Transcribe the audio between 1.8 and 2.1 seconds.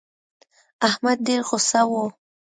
و.